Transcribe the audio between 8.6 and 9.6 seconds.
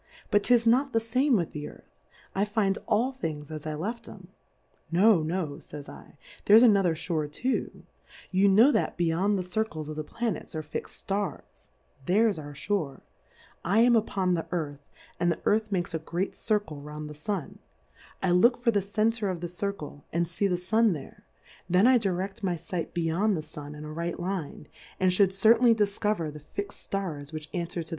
that be yond the